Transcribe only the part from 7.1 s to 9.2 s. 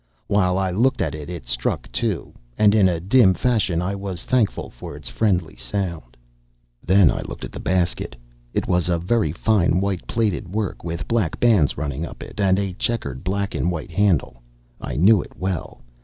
I looked at the basket. It was of